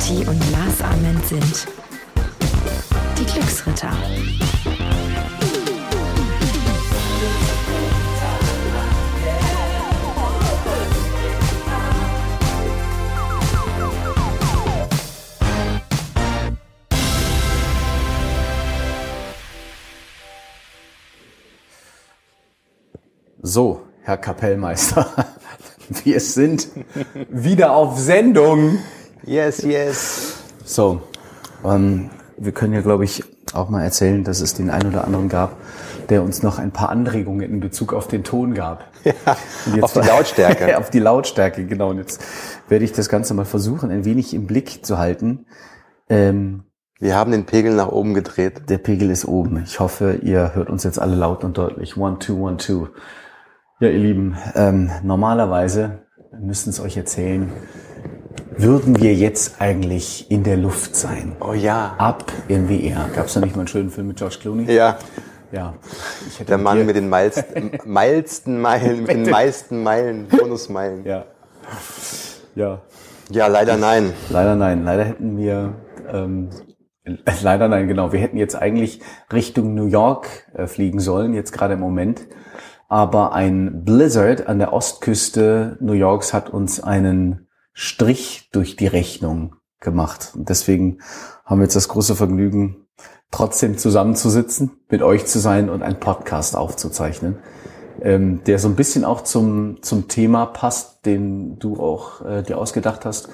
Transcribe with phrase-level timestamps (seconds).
[0.00, 1.66] Kati und Lars Ament sind
[3.18, 3.92] die Glücksritter.
[23.42, 25.06] So, Herr Kapellmeister,
[26.04, 26.68] wir sind
[27.28, 28.78] wieder auf Sendung.
[29.24, 30.42] Yes, yes.
[30.64, 31.02] So,
[31.64, 35.28] ähm, wir können ja, glaube ich, auch mal erzählen, dass es den einen oder anderen
[35.28, 35.56] gab,
[36.08, 38.84] der uns noch ein paar Anregungen in Bezug auf den Ton gab.
[39.74, 40.78] Ja, auf die Lautstärke.
[40.78, 41.90] auf die Lautstärke, genau.
[41.90, 42.22] Und jetzt
[42.68, 45.46] werde ich das Ganze mal versuchen, ein wenig im Blick zu halten.
[46.08, 46.64] Ähm,
[46.98, 48.68] wir haben den Pegel nach oben gedreht.
[48.68, 49.62] Der Pegel ist oben.
[49.64, 51.96] Ich hoffe, ihr hört uns jetzt alle laut und deutlich.
[51.96, 52.88] One, two, one, two.
[53.80, 56.00] Ja, ihr Lieben, ähm, normalerweise
[56.38, 57.50] müssen es euch erzählen,
[58.62, 61.36] würden wir jetzt eigentlich in der Luft sein?
[61.40, 61.94] Oh ja.
[61.98, 63.08] Ab in VR.
[63.14, 64.70] Gab es da nicht mal einen schönen Film mit George Clooney?
[64.72, 64.98] Ja.
[65.52, 65.74] Ja.
[66.46, 71.04] der Mann mit den meisten, meisten Meilen, mit den meisten Meilen, Bonusmeilen.
[71.04, 71.24] Ja.
[72.54, 72.82] Ja.
[73.30, 74.12] Ja, leider nein.
[74.28, 74.84] Leider nein.
[74.84, 75.74] Leider hätten wir,
[76.12, 76.50] ähm,
[77.42, 78.12] leider nein, genau.
[78.12, 79.00] Wir hätten jetzt eigentlich
[79.32, 82.26] Richtung New York äh, fliegen sollen, jetzt gerade im Moment.
[82.88, 89.56] Aber ein Blizzard an der Ostküste New Yorks hat uns einen Strich durch die Rechnung
[89.80, 90.32] gemacht.
[90.34, 90.98] Und deswegen
[91.44, 92.86] haben wir jetzt das große Vergnügen,
[93.30, 97.38] trotzdem zusammenzusitzen, mit euch zu sein und einen Podcast aufzuzeichnen,
[98.02, 102.58] ähm, der so ein bisschen auch zum, zum Thema passt, den du auch äh, dir
[102.58, 103.28] ausgedacht hast.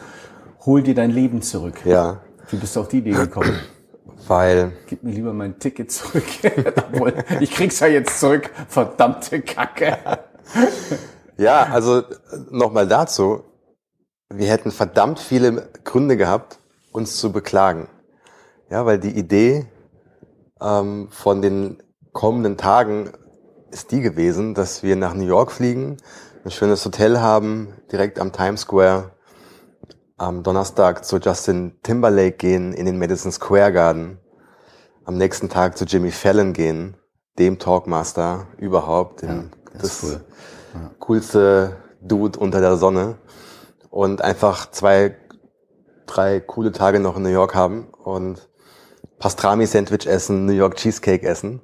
[0.64, 1.84] Hol dir dein Leben zurück.
[1.84, 2.20] Ja.
[2.50, 3.58] Wie bist du auf die Idee gekommen?
[4.28, 4.72] Weil.
[4.86, 6.24] Gib mir lieber mein Ticket zurück.
[7.40, 8.50] Ich krieg's ja jetzt zurück.
[8.68, 9.98] Verdammte Kacke.
[11.36, 12.02] ja, also
[12.50, 13.42] nochmal dazu.
[14.28, 16.58] Wir hätten verdammt viele Gründe gehabt,
[16.90, 17.88] uns zu beklagen.
[18.70, 19.66] Ja, weil die Idee
[20.60, 23.12] ähm, von den kommenden Tagen
[23.70, 25.98] ist die gewesen, dass wir nach New York fliegen,
[26.44, 29.12] ein schönes Hotel haben, direkt am Times Square,
[30.16, 34.18] am Donnerstag zu Justin Timberlake gehen in den Madison Square Garden,
[35.04, 36.96] am nächsten Tag zu Jimmy Fallon gehen,
[37.38, 40.20] dem Talkmaster überhaupt, ja, das, das cool.
[40.74, 40.90] ja.
[40.98, 43.18] coolste Dude unter der Sonne
[43.96, 45.16] und einfach zwei,
[46.04, 48.46] drei coole Tage noch in New York haben und
[49.18, 51.62] Pastrami-Sandwich essen, New York Cheesecake essen.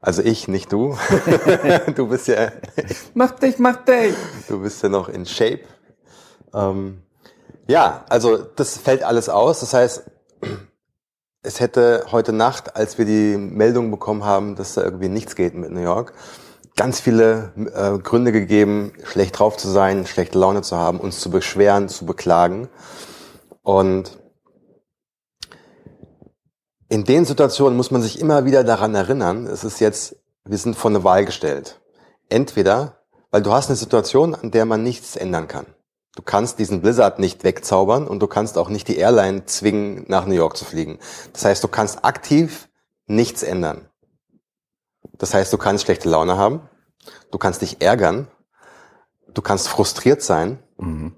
[0.00, 0.96] Also ich, nicht du.
[1.94, 2.52] du bist ja.
[3.12, 4.14] mach dich, mach dich.
[4.48, 5.60] Du bist ja noch in Shape.
[6.54, 7.02] Ähm,
[7.66, 9.60] ja, also das fällt alles aus.
[9.60, 10.10] Das heißt,
[11.42, 15.54] es hätte heute Nacht, als wir die Meldung bekommen haben, dass da irgendwie nichts geht
[15.54, 16.14] mit New York,
[16.78, 21.28] ganz viele äh, Gründe gegeben, schlecht drauf zu sein, schlechte Laune zu haben, uns zu
[21.28, 22.68] beschweren, zu beklagen.
[23.62, 24.16] Und
[26.88, 30.76] in den Situationen muss man sich immer wieder daran erinnern, es ist jetzt, wir sind
[30.76, 31.80] vor eine Wahl gestellt.
[32.30, 35.66] Entweder, weil du hast eine Situation, an der man nichts ändern kann.
[36.14, 40.26] Du kannst diesen Blizzard nicht wegzaubern und du kannst auch nicht die Airline zwingen, nach
[40.26, 40.98] New York zu fliegen.
[41.32, 42.68] Das heißt, du kannst aktiv
[43.06, 43.88] nichts ändern.
[45.18, 46.68] Das heißt, du kannst schlechte Laune haben,
[47.30, 48.28] du kannst dich ärgern,
[49.32, 51.16] du kannst frustriert sein mhm.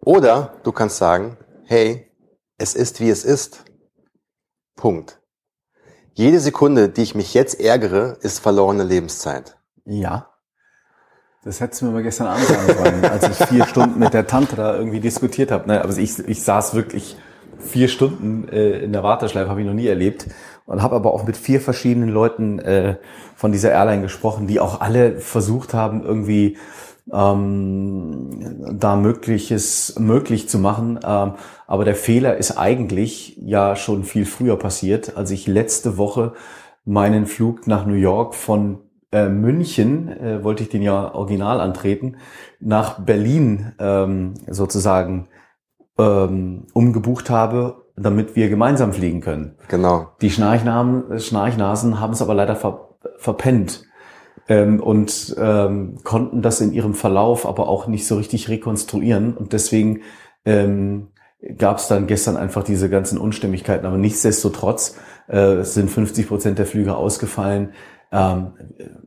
[0.00, 2.10] oder du kannst sagen, hey,
[2.58, 3.64] es ist wie es ist.
[4.74, 5.20] Punkt.
[6.14, 9.58] Jede Sekunde, die ich mich jetzt ärgere, ist verlorene Lebenszeit.
[9.84, 10.30] Ja.
[11.44, 14.26] Das hättest du mir mal gestern Abend sagen sollen, als ich vier Stunden mit der
[14.26, 15.68] Tante da irgendwie diskutiert habe.
[15.68, 15.82] Ne?
[15.82, 17.16] Also ich, ich saß wirklich
[17.58, 20.26] vier Stunden äh, in der Warteschleife, habe ich noch nie erlebt.
[20.66, 22.96] Und habe aber auch mit vier verschiedenen Leuten äh,
[23.36, 26.56] von dieser Airline gesprochen, die auch alle versucht haben, irgendwie
[27.12, 28.30] ähm,
[28.78, 30.98] da mögliches möglich zu machen.
[31.06, 31.34] Ähm,
[31.66, 36.32] aber der Fehler ist eigentlich ja schon viel früher passiert, als ich letzte Woche
[36.84, 38.80] meinen Flug nach New York von
[39.12, 42.16] äh, München, äh, wollte ich den ja original antreten,
[42.60, 45.28] nach Berlin ähm, sozusagen
[45.98, 49.56] ähm, umgebucht habe, damit wir gemeinsam fliegen können.
[49.68, 50.08] Genau.
[50.20, 52.82] Die Schnarchnamen, Schnarchnasen haben es aber leider ver
[53.18, 53.84] verpennt
[54.48, 59.52] ähm, und ähm, konnten das in ihrem Verlauf aber auch nicht so richtig rekonstruieren und
[59.52, 60.02] deswegen
[60.44, 61.08] ähm,
[61.56, 63.86] gab es dann gestern einfach diese ganzen Unstimmigkeiten.
[63.86, 64.96] Aber nichtsdestotrotz
[65.28, 67.72] äh, sind 50 Prozent der Flüge ausgefallen.
[68.12, 68.52] Ähm,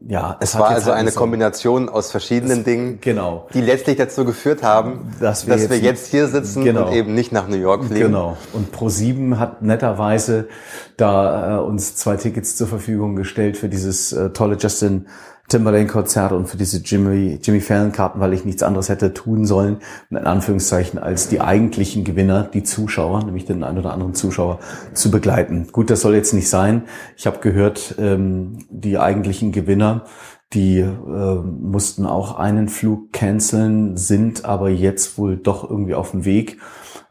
[0.08, 3.48] ja, es, es war also halt eine so Kombination aus verschiedenen es, Dingen, genau.
[3.54, 6.88] die letztlich dazu geführt haben, dass wir, dass jetzt, wir jetzt, hier sitzen genau.
[6.88, 8.08] und eben nicht nach New York fliegen.
[8.08, 8.38] Genau.
[8.52, 10.50] Und Pro7 hat netterweise
[10.98, 15.08] da äh, uns zwei Tickets zur Verfügung gestellt für dieses äh, tolle Justin
[15.50, 19.78] Timberlake-Konzert und für diese Jimmy, Jimmy Fallon-Karten, weil ich nichts anderes hätte tun sollen,
[20.10, 24.60] in Anführungszeichen, als die eigentlichen Gewinner, die Zuschauer, nämlich den einen oder anderen Zuschauer,
[24.94, 25.68] zu begleiten.
[25.72, 26.84] Gut, das soll jetzt nicht sein.
[27.18, 30.06] Ich habe gehört, ähm, die eigentlichen Gewinner,
[30.54, 30.88] die äh,
[31.36, 36.58] mussten auch einen Flug canceln, sind aber jetzt wohl doch irgendwie auf dem Weg.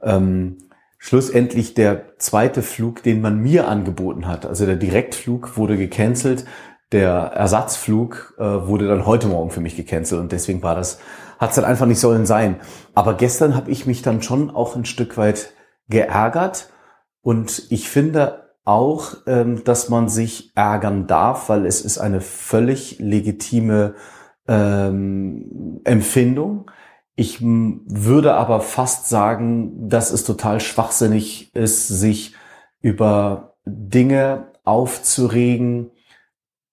[0.03, 0.59] Ähm,
[0.99, 6.45] schlussendlich der zweite Flug, den man mir angeboten hat, also der Direktflug wurde gecancelt
[6.93, 10.99] der Ersatzflug äh, wurde dann heute Morgen für mich gecancelt und deswegen war das,
[11.39, 12.61] hat es dann einfach nicht sollen sein.
[12.95, 15.53] Aber gestern habe ich mich dann schon auch ein Stück weit
[15.89, 16.71] geärgert
[17.21, 22.99] und ich finde auch, ähm, dass man sich ärgern darf, weil es ist eine völlig
[22.99, 23.95] legitime
[24.47, 26.71] ähm, Empfindung.
[27.17, 32.35] Ich würde aber fast sagen, dass es total schwachsinnig ist, sich
[32.81, 35.91] über Dinge aufzuregen,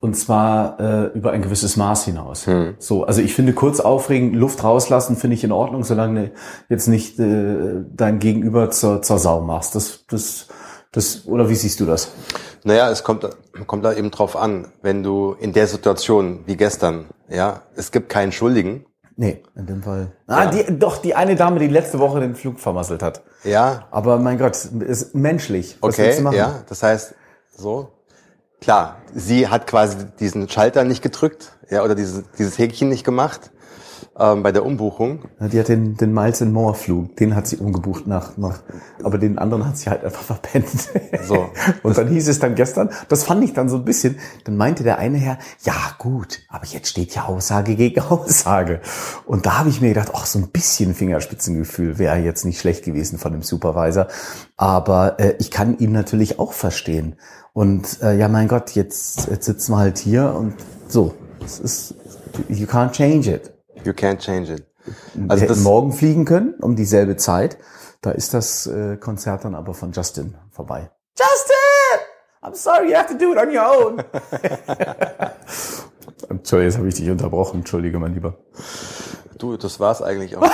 [0.06, 2.46] und zwar äh, über ein gewisses Maß hinaus.
[2.46, 2.76] Hm.
[2.78, 6.32] So, also ich finde kurz aufregen, Luft rauslassen, finde ich in Ordnung, solange du
[6.70, 9.74] jetzt nicht äh, dein Gegenüber zur, zur Sau machst.
[9.74, 10.48] Das, das,
[10.92, 12.12] das, oder wie siehst du das?
[12.64, 13.28] Naja, es kommt,
[13.66, 18.08] kommt da eben drauf an, wenn du in der Situation wie gestern, ja, es gibt
[18.08, 18.86] keinen Schuldigen.
[19.18, 20.12] Nee, in dem Fall.
[20.28, 20.52] Ah, ja.
[20.52, 23.24] die, doch, die eine Dame, die letzte Woche den Flug vermasselt hat.
[23.44, 23.88] Ja.
[23.90, 25.78] Aber mein Gott, ist menschlich.
[25.82, 27.16] Was okay, ja, das heißt,
[27.58, 27.95] so,
[28.66, 33.52] Klar, sie hat quasi diesen Schalter nicht gedrückt, ja, oder dieses, dieses Häkchen nicht gemacht
[34.18, 35.20] ähm, bei der Umbuchung.
[35.40, 38.62] Ja, die hat den, den Miles and More Flug, den hat sie umgebucht nach, nach,
[39.04, 40.70] aber den anderen hat sie halt einfach verpennt.
[41.24, 41.50] So.
[41.84, 44.84] Und dann hieß es dann gestern, das fand ich dann so ein bisschen, dann meinte
[44.84, 48.82] der eine Herr, ja gut, aber jetzt steht ja Aussage gegen Aussage.
[49.26, 52.86] Und da habe ich mir gedacht, ach, so ein bisschen Fingerspitzengefühl wäre jetzt nicht schlecht
[52.86, 54.08] gewesen von dem Supervisor.
[54.56, 57.18] Aber äh, ich kann ihn natürlich auch verstehen.
[57.54, 60.56] Und äh, ja, mein Gott, jetzt, jetzt sitzen wir halt hier und
[60.88, 61.14] so.
[61.44, 61.96] Es ist,
[62.50, 63.55] you can't change it.
[63.86, 64.66] You can't change it.
[65.28, 67.58] Also wir hätten morgen fliegen können um dieselbe Zeit.
[68.02, 70.92] Da ist das äh, Konzert dann aber von Justin vorbei.
[71.18, 72.06] Justin!
[72.44, 74.00] I'm sorry, you have to do it on your own.
[76.30, 77.60] Entschuldigung, jetzt habe ich dich unterbrochen.
[77.60, 78.36] Entschuldige, mein Lieber.
[79.38, 80.44] Du, das war's eigentlich auch.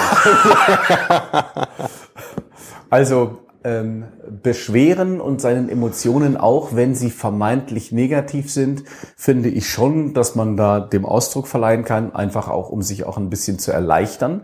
[2.89, 4.05] also, ähm,
[4.41, 8.83] beschweren und seinen Emotionen auch, wenn sie vermeintlich negativ sind,
[9.15, 13.17] finde ich schon, dass man da dem Ausdruck verleihen kann, einfach auch, um sich auch
[13.17, 14.41] ein bisschen zu erleichtern,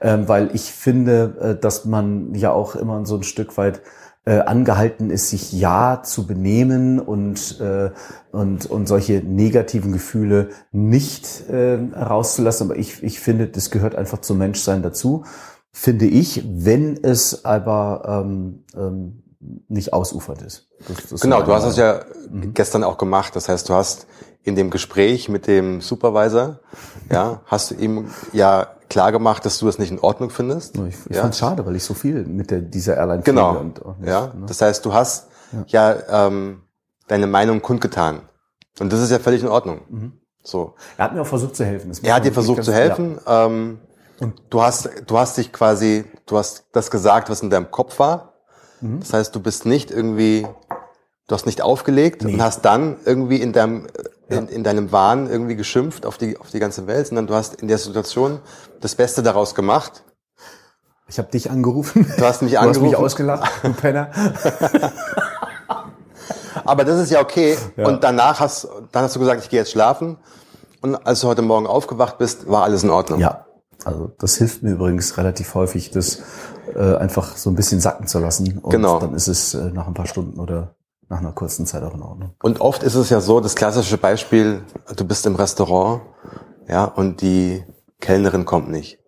[0.00, 3.82] ähm, weil ich finde, äh, dass man ja auch immer so ein Stück weit
[4.26, 7.90] äh, angehalten ist, sich ja zu benehmen und, äh,
[8.32, 12.70] und, und solche negativen Gefühle nicht äh, rauszulassen.
[12.70, 15.24] Aber ich, ich finde, das gehört einfach zum Menschsein dazu
[15.72, 19.22] finde ich, wenn es aber ähm, ähm,
[19.68, 20.68] nicht ausufert ist.
[20.86, 22.00] Das, das genau, du hast es ja
[22.30, 22.52] mhm.
[22.54, 23.34] gestern auch gemacht.
[23.36, 24.06] Das heißt, du hast
[24.42, 26.60] in dem Gespräch mit dem Supervisor,
[27.10, 30.76] ja, hast du ihm ja klar gemacht, dass du das nicht in Ordnung findest.
[30.78, 31.22] Ich, ich ja.
[31.22, 33.56] fand schade, weil ich so viel mit der, dieser Airline genau.
[33.58, 34.46] Und, und ja, ne?
[34.46, 35.28] das heißt, du hast
[35.68, 36.62] ja, ja ähm,
[37.06, 38.22] deine Meinung kundgetan.
[38.78, 39.82] Und das ist ja völlig in Ordnung.
[39.88, 40.12] Mhm.
[40.42, 40.74] So.
[40.96, 41.92] Er hat mir auch versucht zu helfen.
[42.02, 43.18] Er hat dir versucht zu helfen.
[43.26, 43.46] Ja.
[43.46, 43.78] Ähm,
[44.20, 47.98] und du hast, du hast dich quasi, du hast das gesagt, was in deinem Kopf
[47.98, 48.34] war.
[48.80, 49.00] Mhm.
[49.00, 50.46] Das heißt, du bist nicht irgendwie,
[51.26, 52.34] du hast nicht aufgelegt nee.
[52.34, 53.86] und hast dann irgendwie in deinem,
[54.28, 54.38] ja.
[54.38, 57.54] in, in, deinem Wahn irgendwie geschimpft auf die, auf die ganze Welt, sondern du hast
[57.62, 58.40] in der Situation
[58.80, 60.04] das Beste daraus gemacht.
[61.08, 62.06] Ich habe dich angerufen.
[62.18, 62.80] Du hast mich angerufen.
[62.80, 64.10] Du hast mich ausgelacht, du Penner.
[66.64, 67.56] Aber das ist ja okay.
[67.76, 67.88] Ja.
[67.88, 70.18] Und danach hast, dann hast du gesagt, ich gehe jetzt schlafen.
[70.82, 73.18] Und als du heute Morgen aufgewacht bist, war alles in Ordnung.
[73.18, 73.44] Ja,
[73.84, 76.22] also das hilft mir übrigens relativ häufig, das
[76.74, 78.58] äh, einfach so ein bisschen sacken zu lassen.
[78.58, 78.98] Und genau.
[78.98, 80.74] dann ist es äh, nach ein paar Stunden oder
[81.08, 82.34] nach einer kurzen Zeit auch in Ordnung.
[82.42, 84.62] Und oft ist es ja so, das klassische Beispiel,
[84.96, 86.02] du bist im Restaurant,
[86.68, 87.64] ja, und die
[88.00, 88.98] Kellnerin kommt nicht.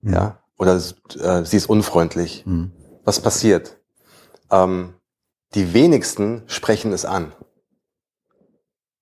[0.00, 0.12] Mhm.
[0.12, 0.38] Ja.
[0.58, 2.46] Oder äh, sie ist unfreundlich.
[2.46, 2.72] Mhm.
[3.04, 3.80] Was passiert?
[4.50, 4.94] Ähm,
[5.54, 7.32] die wenigsten sprechen es an.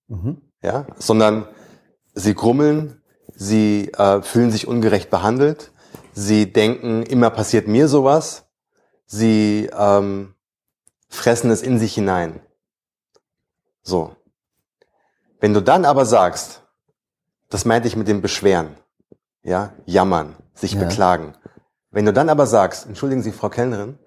[0.08, 0.42] Mhm.
[0.62, 1.46] Ja, sondern
[2.14, 2.99] sie grummeln,
[3.34, 5.70] Sie äh, fühlen sich ungerecht behandelt.
[6.12, 8.44] Sie denken, immer passiert mir sowas.
[9.06, 10.34] Sie ähm,
[11.08, 12.40] fressen es in sich hinein.
[13.82, 14.14] So.
[15.40, 16.62] Wenn du dann aber sagst,
[17.48, 18.76] das meinte ich mit dem Beschweren,
[19.42, 20.80] ja, jammern, sich ja.
[20.80, 21.34] beklagen.
[21.90, 23.98] Wenn du dann aber sagst, entschuldigen Sie, Frau Kellnerin,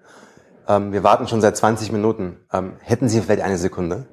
[0.66, 4.06] ähm, wir warten schon seit 20 Minuten, ähm, hätten Sie vielleicht eine Sekunde?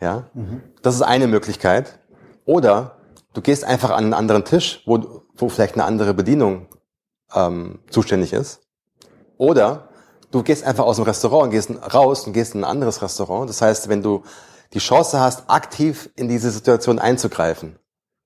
[0.00, 0.62] Ja, mhm.
[0.82, 1.98] das ist eine Möglichkeit.
[2.46, 2.96] Oder
[3.34, 6.68] Du gehst einfach an einen anderen Tisch, wo, wo vielleicht eine andere Bedienung
[7.34, 8.60] ähm, zuständig ist.
[9.36, 9.88] Oder
[10.30, 13.50] du gehst einfach aus dem Restaurant und gehst raus und gehst in ein anderes Restaurant.
[13.50, 14.22] Das heißt, wenn du
[14.72, 17.78] die Chance hast, aktiv in diese Situation einzugreifen,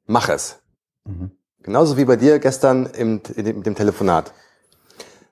[0.06, 0.58] mach es.
[1.04, 1.32] Mhm.
[1.62, 4.32] Genauso wie bei dir gestern im, in dem, dem Telefonat.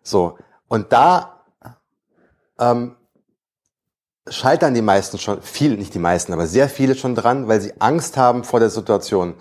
[0.03, 0.39] So.
[0.69, 1.45] Und da
[2.59, 2.97] ähm,
[4.29, 7.81] scheitern die meisten schon, viel, nicht die meisten, aber sehr viele schon dran, weil sie
[7.81, 9.35] Angst haben vor der Situation.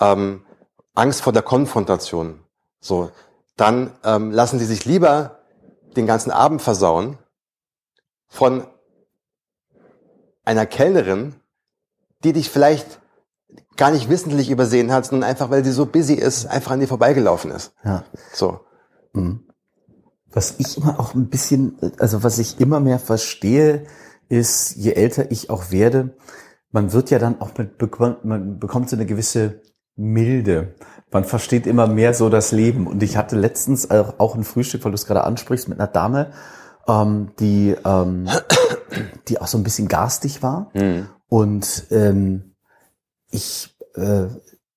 [0.00, 0.44] Ähm,
[0.94, 2.40] Angst vor der Konfrontation.
[2.80, 3.10] So.
[3.56, 5.40] Dann ähm, lassen sie sich lieber
[5.96, 7.18] den ganzen Abend versauen
[8.26, 8.66] von
[10.44, 11.36] einer Kellnerin,
[12.24, 13.00] die dich vielleicht
[13.76, 16.88] gar nicht wissentlich übersehen hat, sondern einfach, weil sie so busy ist, einfach an dir
[16.88, 17.72] vorbeigelaufen ist.
[17.84, 18.04] Ja.
[18.32, 18.60] So.
[19.12, 19.46] Mhm.
[20.30, 23.86] Was ich immer auch ein bisschen, also was ich immer mehr verstehe,
[24.28, 26.16] ist, je älter ich auch werde,
[26.72, 27.80] man wird ja dann auch mit,
[28.24, 29.62] man bekommt so eine gewisse
[29.96, 30.74] Milde.
[31.10, 32.86] Man versteht immer mehr so das Leben.
[32.86, 36.32] Und ich hatte letztens auch ein Frühstück, weil du es gerade ansprichst, mit einer Dame,
[36.88, 38.28] ähm, die, ähm,
[39.28, 40.70] die auch so ein bisschen garstig war.
[40.74, 41.08] Mhm.
[41.28, 42.54] Und ähm,
[43.30, 44.26] ich, äh,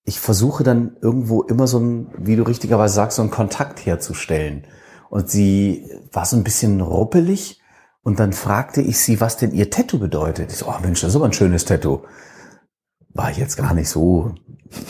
[0.04, 4.66] ich versuche dann irgendwo immer so ein, wie du richtigerweise sagst, so einen Kontakt herzustellen.
[5.10, 7.62] Und sie war so ein bisschen ruppelig.
[8.04, 10.52] Und dann fragte ich sie, was denn ihr Tattoo bedeutet.
[10.52, 12.04] Ich so, oh Mensch, das ist aber ein schönes Tattoo.
[13.18, 14.36] War jetzt gar nicht so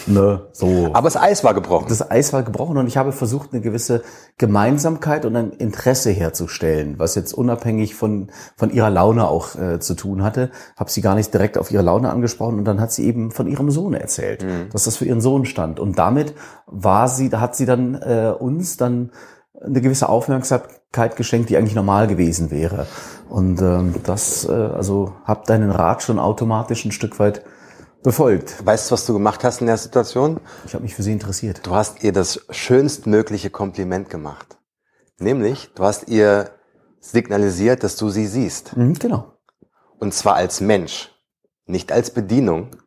[0.06, 0.90] Ne, so.
[0.94, 1.86] Aber das Eis war gebrochen.
[1.90, 4.04] Das Eis war gebrochen und ich habe versucht, eine gewisse
[4.38, 9.94] Gemeinsamkeit und ein Interesse herzustellen, was jetzt unabhängig von, von ihrer Laune auch äh, zu
[9.94, 10.50] tun hatte.
[10.78, 13.48] Habe sie gar nicht direkt auf ihre Laune angesprochen und dann hat sie eben von
[13.48, 14.70] ihrem Sohn erzählt, mhm.
[14.72, 15.80] dass das für ihren Sohn stand.
[15.80, 16.34] Und damit
[16.66, 19.12] war sie, da hat sie dann äh, uns dann
[19.60, 22.88] eine gewisse Aufmerksamkeit geschenkt, die eigentlich normal gewesen wäre.
[23.30, 27.44] Und ähm, das, äh, also hab deinen Rat schon automatisch ein Stück weit
[28.08, 28.66] befolgt.
[28.66, 30.40] Weißt du, was du gemacht hast in der Situation?
[30.66, 31.60] Ich habe mich für sie interessiert.
[31.68, 34.58] Du hast ihr das schönstmögliche Kompliment gemacht.
[35.20, 36.52] Nämlich, du hast ihr
[37.02, 38.78] signalisiert, dass du sie siehst.
[38.78, 39.34] Mhm, genau.
[40.00, 41.12] Und zwar als Mensch.
[41.66, 42.78] Nicht als Bedienung,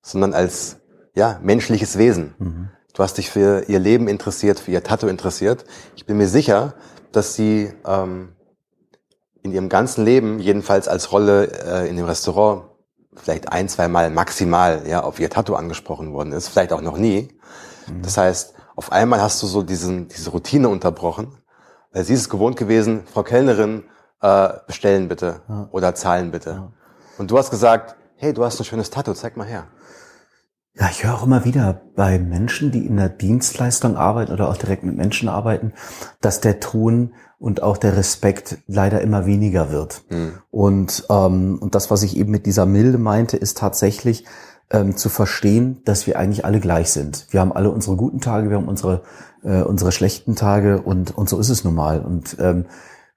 [0.00, 0.76] sondern als
[1.16, 2.36] ja, menschliches Wesen.
[2.38, 2.68] Mhm.
[2.94, 5.64] Du hast dich für ihr Leben interessiert, für ihr Tattoo interessiert.
[5.96, 6.74] Ich bin mir sicher,
[7.10, 8.36] dass sie ähm,
[9.42, 12.71] in ihrem ganzen Leben, jedenfalls als Rolle äh, in dem Restaurant,
[13.14, 16.96] vielleicht ein, zwei Mal maximal ja auf ihr Tattoo angesprochen worden ist, vielleicht auch noch
[16.96, 17.28] nie.
[17.86, 18.02] Mhm.
[18.02, 21.36] Das heißt, auf einmal hast du so diesen, diese Routine unterbrochen,
[21.92, 23.84] weil sie ist es gewohnt gewesen, Frau Kellnerin,
[24.22, 25.68] äh, bestellen bitte ja.
[25.72, 26.50] oder zahlen bitte.
[26.50, 26.72] Ja.
[27.18, 29.66] Und du hast gesagt, hey, du hast ein schönes Tattoo, zeig mal her.
[30.74, 34.56] Ja, ich höre auch immer wieder bei Menschen, die in der Dienstleistung arbeiten oder auch
[34.56, 35.74] direkt mit Menschen arbeiten,
[36.22, 37.12] dass der Ton
[37.42, 40.04] und auch der Respekt leider immer weniger wird.
[40.10, 40.34] Mhm.
[40.52, 44.24] Und, ähm, und das, was ich eben mit dieser Milde meinte, ist tatsächlich
[44.70, 47.26] ähm, zu verstehen, dass wir eigentlich alle gleich sind.
[47.30, 49.02] Wir haben alle unsere guten Tage, wir haben unsere,
[49.42, 52.00] äh, unsere schlechten Tage und, und so ist es nun mal.
[52.00, 52.66] Und ähm,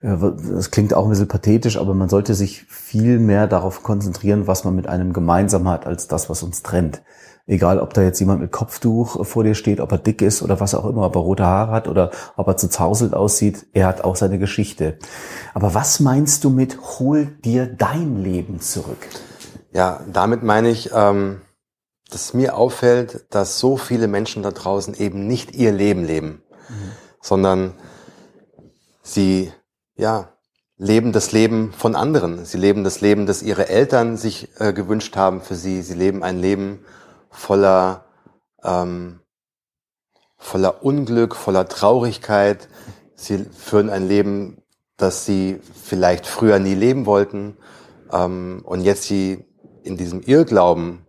[0.02, 4.48] äh, das klingt auch ein bisschen pathetisch, aber man sollte sich viel mehr darauf konzentrieren,
[4.48, 7.04] was man mit einem gemeinsam hat, als das, was uns trennt.
[7.48, 10.60] Egal, ob da jetzt jemand mit Kopftuch vor dir steht, ob er dick ist oder
[10.60, 13.86] was auch immer, ob er rote Haare hat oder ob er zu zauselt aussieht, er
[13.86, 14.98] hat auch seine Geschichte.
[15.54, 18.98] Aber was meinst du mit hol dir dein Leben zurück?
[19.74, 21.42] Ja, damit meine ich, ähm,
[22.10, 26.92] dass mir auffällt, dass so viele Menschen da draußen eben nicht ihr Leben leben, mhm.
[27.22, 27.74] sondern
[29.04, 29.52] sie,
[29.96, 30.30] ja,
[30.78, 32.44] leben das Leben von anderen.
[32.46, 35.82] Sie leben das Leben, das ihre Eltern sich äh, gewünscht haben für sie.
[35.82, 36.80] Sie leben ein Leben,
[37.36, 38.06] voller,
[38.64, 39.20] ähm,
[40.38, 42.70] voller Unglück, voller Traurigkeit.
[43.16, 44.62] Sie führen ein Leben,
[44.98, 47.58] das sie vielleicht früher nie leben wollten
[48.12, 49.46] ähm, und jetzt sie
[49.84, 51.06] in diesem Irrglauben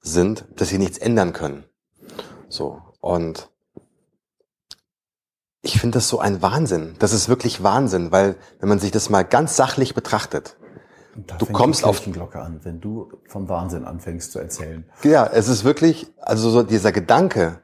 [0.00, 1.64] sind, dass sie nichts ändern können.
[2.48, 3.50] So und
[5.62, 6.94] ich finde das so ein Wahnsinn.
[7.00, 10.55] Das ist wirklich Wahnsinn, weil wenn man sich das mal ganz sachlich betrachtet,
[11.38, 14.84] du kommst auf die Glocke an, wenn du vom Wahnsinn anfängst zu erzählen.
[15.02, 17.60] Ja, es ist wirklich, also so dieser Gedanke,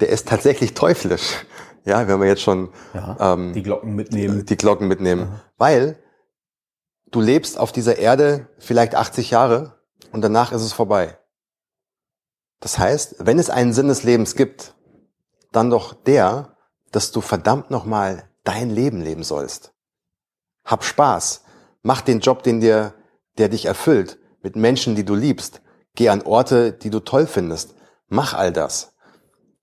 [0.00, 1.44] der ist tatsächlich teuflisch.
[1.84, 4.44] Ja, wenn wir jetzt schon ja, ähm, die Glocken mitnehmen.
[4.44, 5.40] Die Glocken mitnehmen, ja.
[5.56, 5.96] weil
[7.10, 9.78] du lebst auf dieser Erde vielleicht 80 Jahre
[10.12, 11.16] und danach ist es vorbei.
[12.60, 14.74] Das heißt, wenn es einen Sinn des Lebens gibt,
[15.52, 16.56] dann doch der,
[16.90, 19.72] dass du verdammt nochmal dein Leben leben sollst.
[20.64, 21.44] Hab Spaß.
[21.88, 22.92] Mach den Job, den dir,
[23.38, 25.62] der dich erfüllt, mit Menschen, die du liebst.
[25.94, 27.76] Geh an Orte, die du toll findest.
[28.08, 28.94] Mach all das.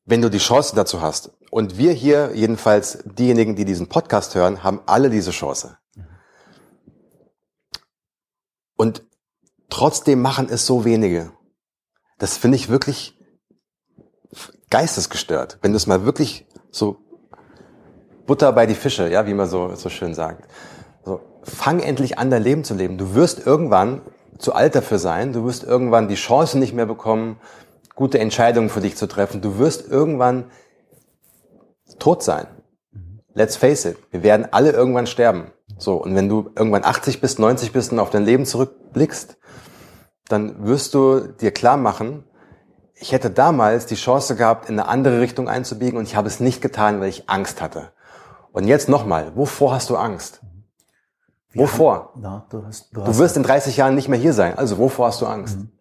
[0.06, 1.38] Wenn du die Chance dazu hast.
[1.52, 5.78] Und wir hier, jedenfalls diejenigen, die diesen Podcast hören, haben alle diese Chance.
[8.76, 9.04] Und
[9.70, 11.32] trotzdem machen es so wenige.
[12.18, 13.20] Das finde ich wirklich
[14.72, 15.60] geistesgestört.
[15.62, 16.98] Wenn du es mal wirklich so
[18.26, 20.50] Butter bei die Fische, ja, wie man so, so schön sagt.
[21.46, 22.98] Fang endlich an, dein Leben zu leben.
[22.98, 24.02] Du wirst irgendwann
[24.38, 25.32] zu alt dafür sein.
[25.32, 27.38] Du wirst irgendwann die Chance nicht mehr bekommen,
[27.96, 29.42] gute Entscheidungen für dich zu treffen.
[29.42, 30.46] Du wirst irgendwann
[32.00, 32.48] tot sein.
[33.34, 33.98] Let's face it.
[34.12, 35.52] Wir werden alle irgendwann sterben.
[35.78, 35.96] So.
[35.96, 39.38] Und wenn du irgendwann 80 bist, 90 bist und auf dein Leben zurückblickst,
[40.28, 42.24] dann wirst du dir klar machen,
[42.96, 46.40] ich hätte damals die Chance gehabt, in eine andere Richtung einzubiegen und ich habe es
[46.40, 47.92] nicht getan, weil ich Angst hatte.
[48.52, 50.42] Und jetzt nochmal, wovor hast du Angst?
[51.56, 52.14] Wovor?
[52.22, 54.58] Ja, du, hast, du, hast du wirst in 30 Jahren nicht mehr hier sein.
[54.58, 55.58] Also wovor hast du Angst?
[55.58, 55.72] Mhm.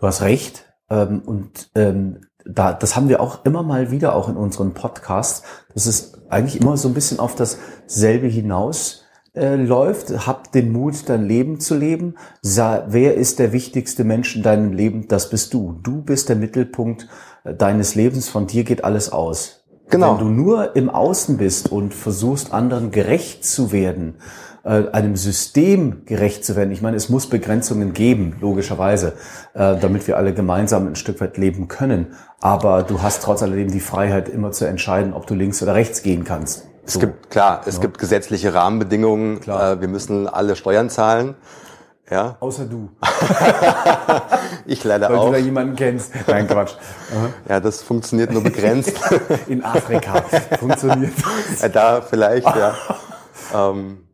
[0.00, 0.64] Du hast recht.
[0.90, 5.42] Ähm, und ähm, da, das haben wir auch immer mal wieder auch in unseren Podcasts.
[5.74, 10.26] Das ist eigentlich immer so ein bisschen auf dasselbe hinaus äh, läuft.
[10.26, 12.14] Hab den Mut, dein Leben zu leben.
[12.40, 15.08] Sa wer ist der wichtigste Mensch in deinem Leben?
[15.08, 15.78] Das bist du.
[15.82, 17.08] Du bist der Mittelpunkt
[17.44, 18.28] äh, deines Lebens.
[18.28, 19.64] Von dir geht alles aus.
[19.90, 20.18] Genau.
[20.18, 24.16] Wenn du nur im Außen bist und versuchst, anderen gerecht zu werden,
[24.68, 26.70] einem System gerecht zu werden.
[26.72, 29.14] Ich meine, es muss Begrenzungen geben, logischerweise,
[29.54, 32.14] äh, damit wir alle gemeinsam ein Stück weit leben können.
[32.40, 36.02] Aber du hast trotz alledem die Freiheit, immer zu entscheiden, ob du links oder rechts
[36.02, 36.66] gehen kannst.
[36.84, 37.00] Es so.
[37.00, 37.80] gibt, klar, es ja.
[37.82, 39.40] gibt gesetzliche Rahmenbedingungen.
[39.40, 39.72] Klar.
[39.72, 41.34] Äh, wir müssen alle Steuern zahlen.
[42.10, 42.36] Ja.
[42.40, 42.88] Außer du.
[44.66, 45.24] ich leider Weil auch.
[45.24, 46.12] Weil du da jemanden kennst.
[46.26, 46.74] Nein, Quatsch.
[47.48, 48.98] Ja, das funktioniert nur begrenzt.
[49.46, 50.22] In Afrika
[50.58, 51.12] funktioniert
[51.50, 51.62] das.
[51.62, 52.74] Ja, da vielleicht, ja.
[53.54, 54.07] ähm,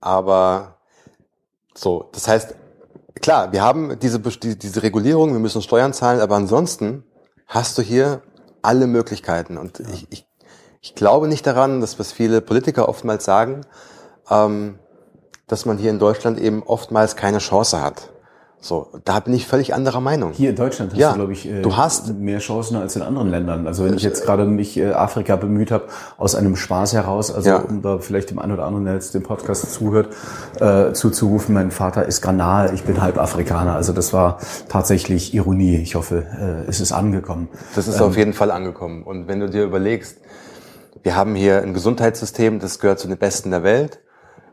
[0.00, 0.76] aber
[1.74, 2.54] so, das heißt,
[3.20, 7.04] klar, wir haben diese, diese Regulierung, wir müssen Steuern zahlen, aber ansonsten
[7.46, 8.22] hast du hier
[8.62, 9.56] alle Möglichkeiten.
[9.56, 9.86] Und ja.
[9.92, 10.26] ich, ich,
[10.80, 13.62] ich glaube nicht daran, dass was viele Politiker oftmals sagen,
[14.30, 14.78] ähm,
[15.46, 18.10] dass man hier in Deutschland eben oftmals keine Chance hat.
[18.62, 20.32] So, da bin ich völlig anderer Meinung.
[20.32, 23.00] Hier in Deutschland hast ja, du, glaube ich, äh, du hast mehr Chancen als in
[23.00, 23.66] anderen Ländern.
[23.66, 25.84] Also wenn ich jetzt gerade mich äh, Afrika bemüht habe,
[26.18, 27.56] aus einem Spaß heraus, also ja.
[27.56, 30.14] um da vielleicht dem einen oder anderen, der jetzt dem Podcast zuhört,
[30.60, 33.76] äh, zuzurufen, mein Vater ist Ghanaer, ich bin halb Afrikaner.
[33.76, 34.38] Also das war
[34.68, 35.76] tatsächlich Ironie.
[35.76, 36.26] Ich hoffe,
[36.66, 37.48] äh, es ist angekommen.
[37.74, 39.04] Das ist ähm, auf jeden Fall angekommen.
[39.04, 40.18] Und wenn du dir überlegst,
[41.02, 44.00] wir haben hier ein Gesundheitssystem, das gehört zu den besten der Welt.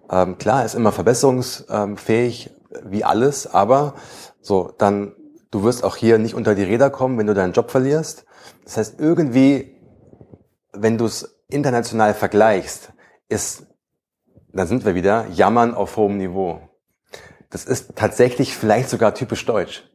[0.09, 2.51] Ähm, klar, ist immer verbesserungsfähig,
[2.85, 3.95] wie alles, aber
[4.41, 5.13] so, dann,
[5.51, 8.25] du wirst auch hier nicht unter die Räder kommen, wenn du deinen Job verlierst.
[8.63, 9.75] Das heißt, irgendwie,
[10.73, 12.93] wenn du es international vergleichst,
[13.29, 13.67] ist,
[14.53, 16.61] dann sind wir wieder, jammern auf hohem Niveau.
[17.49, 19.89] Das ist tatsächlich vielleicht sogar typisch deutsch.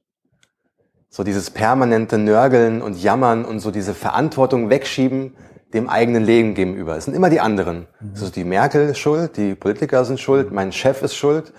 [1.08, 5.36] So dieses permanente Nörgeln und Jammern und so diese Verantwortung wegschieben
[5.74, 6.96] dem eigenen Leben gegenüber.
[6.96, 7.86] Es sind immer die anderen.
[8.00, 8.10] Mhm.
[8.12, 11.52] Also die Merkel ist schuld, die Politiker sind schuld, mein Chef ist schuld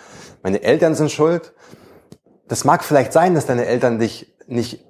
[0.43, 1.53] meine Eltern sind schuld.
[2.47, 4.86] Das mag vielleicht sein, dass deine Eltern dich nicht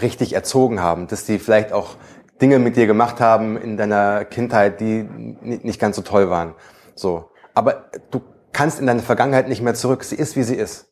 [0.00, 1.96] richtig erzogen haben, dass die vielleicht auch
[2.40, 6.54] Dinge mit dir gemacht haben in deiner Kindheit, die nicht ganz so toll waren.
[6.94, 7.30] So.
[7.54, 8.20] Aber du
[8.52, 10.04] kannst in deine Vergangenheit nicht mehr zurück.
[10.04, 10.86] Sie ist, wie sie ist.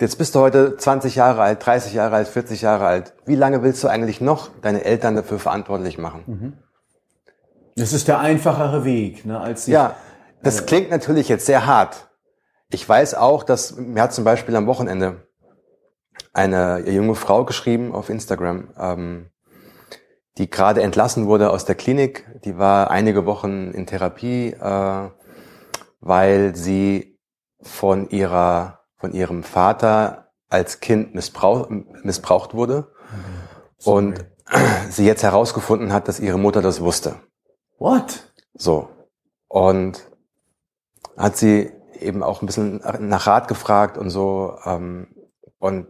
[0.00, 3.14] Jetzt bist du heute 20 Jahre alt, 30 Jahre alt, 40 Jahre alt.
[3.24, 6.24] Wie lange willst du eigentlich noch deine Eltern dafür verantwortlich machen?
[6.26, 6.52] Mhm.
[7.76, 9.96] Das ist der einfachere Weg, ne, als sich, Ja,
[10.42, 12.08] das äh, klingt natürlich jetzt sehr hart.
[12.72, 15.28] Ich weiß auch, dass mir hat zum Beispiel am Wochenende
[16.32, 19.30] eine junge Frau geschrieben auf Instagram, ähm,
[20.38, 22.26] die gerade entlassen wurde aus der Klinik.
[22.44, 25.10] Die war einige Wochen in Therapie, äh,
[26.00, 27.18] weil sie
[27.60, 32.88] von ihrer, von ihrem Vater als Kind missbrauch, missbraucht wurde.
[33.80, 33.90] Okay.
[33.90, 34.24] Und
[34.88, 37.16] sie jetzt herausgefunden hat, dass ihre Mutter das wusste.
[37.78, 38.32] What?
[38.54, 38.88] So.
[39.48, 40.08] Und
[41.18, 41.70] hat sie
[42.02, 44.56] eben auch ein bisschen nach Rat gefragt und so.
[44.64, 45.08] Ähm,
[45.58, 45.86] und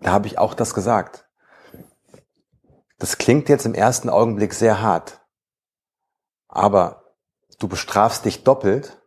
[0.00, 1.28] da habe ich auch das gesagt.
[2.98, 5.20] Das klingt jetzt im ersten Augenblick sehr hart,
[6.48, 7.14] aber
[7.58, 9.00] du bestrafst dich doppelt,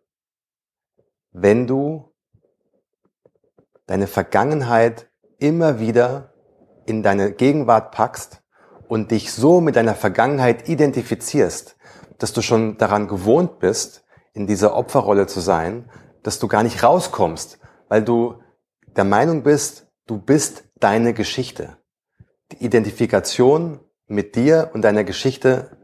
[1.32, 2.14] wenn du
[3.86, 6.34] deine Vergangenheit immer wieder
[6.86, 8.42] in deine Gegenwart packst
[8.88, 11.76] und dich so mit deiner Vergangenheit identifizierst,
[12.18, 15.90] dass du schon daran gewohnt bist, in dieser Opferrolle zu sein,
[16.24, 18.42] dass du gar nicht rauskommst, weil du
[18.96, 21.78] der Meinung bist, du bist deine Geschichte.
[22.52, 25.78] Die Identifikation mit dir und deiner Geschichte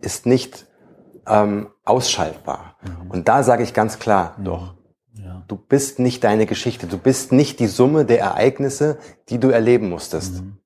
[0.00, 0.66] ist nicht
[1.26, 2.76] ähm, ausschaltbar.
[2.82, 3.10] Mhm.
[3.10, 4.74] Und da sage ich ganz klar, doch,
[5.12, 5.44] ja.
[5.48, 9.88] du bist nicht deine Geschichte, du bist nicht die Summe der Ereignisse, die du erleben
[9.88, 10.42] musstest.
[10.42, 10.58] Mhm.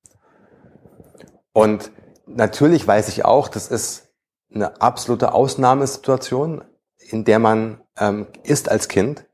[1.51, 1.91] Und
[2.25, 4.12] natürlich weiß ich auch, das ist
[4.53, 6.63] eine absolute Ausnahmesituation,
[6.97, 9.25] in der man ähm, ist als Kind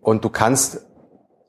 [0.00, 0.86] und du kannst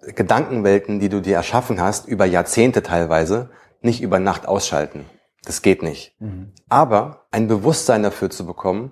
[0.02, 3.50] Gedankenwelten, die du dir erschaffen hast, über Jahrzehnte teilweise,
[3.82, 5.06] nicht über Nacht ausschalten.
[5.44, 6.16] Das geht nicht.
[6.20, 6.54] Mhm.
[6.68, 8.92] Aber ein Bewusstsein dafür zu bekommen,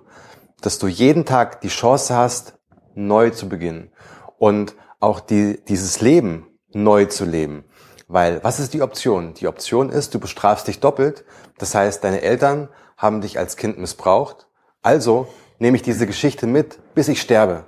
[0.60, 2.58] dass du jeden Tag die Chance hast,
[2.94, 3.90] neu zu beginnen.
[4.38, 7.64] Und auch die, dieses Leben neu zu leben.
[8.08, 9.34] Weil was ist die Option?
[9.34, 11.24] Die Option ist, du bestrafst dich doppelt.
[11.58, 14.48] Das heißt, deine Eltern haben dich als Kind missbraucht.
[14.82, 17.64] Also nehme ich diese Geschichte mit, bis ich sterbe.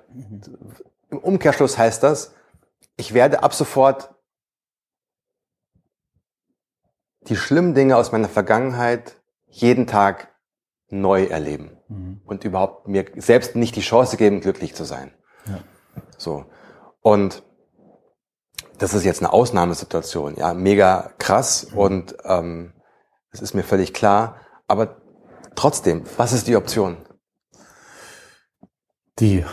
[1.10, 2.34] Im Umkehrschluss heißt das,
[2.96, 4.14] ich werde ab sofort
[7.22, 9.16] die schlimmen Dinge aus meiner Vergangenheit
[9.46, 10.28] jeden Tag
[10.88, 12.20] neu erleben mhm.
[12.24, 15.12] und überhaupt mir selbst nicht die Chance geben, glücklich zu sein.
[15.46, 15.60] Ja.
[16.16, 16.44] So.
[17.02, 17.42] Und
[18.78, 21.78] das ist jetzt eine Ausnahmesituation, ja, mega krass mhm.
[21.78, 22.72] und ähm,
[23.30, 24.36] das ist mir völlig klar.
[24.66, 24.99] Aber
[25.54, 26.96] trotzdem, was ist die Option?
[29.18, 29.44] Die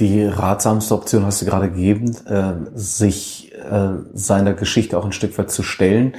[0.00, 5.36] die ratsamste Option hast du gerade gegeben, äh, sich äh, seiner Geschichte auch ein Stück
[5.38, 6.16] weit zu stellen.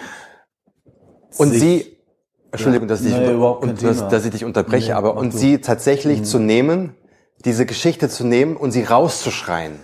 [1.38, 1.98] Und sie,
[2.52, 5.38] Entschuldigung, ja, dass, ich, nee, und, dass, dass, ich dich unterbreche, nee, aber und du.
[5.38, 6.26] sie tatsächlich mhm.
[6.26, 6.96] zu nehmen,
[7.46, 9.80] diese Geschichte zu nehmen und sie rauszuschreien.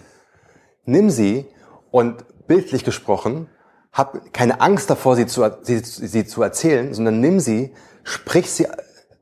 [0.83, 1.45] Nimm sie
[1.91, 3.47] und bildlich gesprochen,
[3.93, 8.67] hab keine Angst davor, sie zu, sie, sie zu erzählen, sondern nimm sie, sprich sie,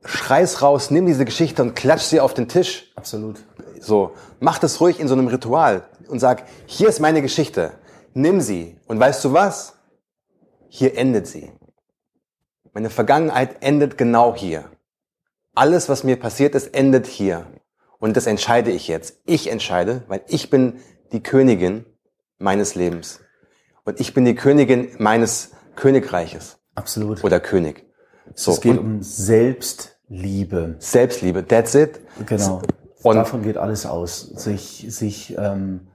[0.06, 2.92] schrei's raus, nimm diese Geschichte und klatsch sie auf den Tisch.
[2.96, 3.40] Absolut.
[3.80, 7.72] So, mach das ruhig in so einem Ritual und sag, hier ist meine Geschichte,
[8.14, 8.78] nimm sie.
[8.88, 9.76] Und weißt du was?
[10.70, 11.52] Hier endet sie.
[12.74, 14.72] Meine Vergangenheit endet genau hier.
[15.54, 17.46] Alles, was mir passiert ist, endet hier.
[18.00, 19.22] Und das entscheide ich jetzt.
[19.26, 20.80] Ich entscheide, weil ich bin
[21.12, 21.86] die Königin
[22.40, 23.20] meines Lebens.
[23.86, 26.58] Und ich bin die Königin meines Königreiches.
[26.74, 27.24] Absolut.
[27.24, 27.86] Oder König.
[28.34, 29.02] So, es geht um
[30.14, 30.76] Selbstliebe.
[30.78, 32.00] Selbstliebe, that's it.
[32.26, 32.62] Genau.
[33.02, 34.22] Und davon geht alles aus.
[34.22, 35.88] Sich, sich, ähm,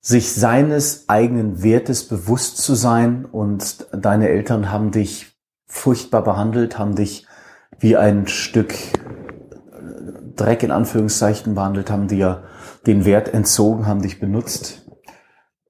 [0.00, 5.36] sich seines eigenen Wertes bewusst zu sein und deine Eltern haben dich
[5.66, 7.26] furchtbar behandelt, haben dich
[7.78, 8.74] wie ein Stück
[10.34, 12.44] Dreck in Anführungszeichen behandelt, haben dir
[12.86, 14.88] den Wert entzogen, haben dich benutzt.